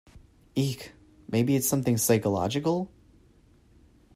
Eek! 0.55 0.93
Maybe 1.29 1.55
it’s 1.55 1.67
something 1.69 1.95
psychological? 1.95 2.89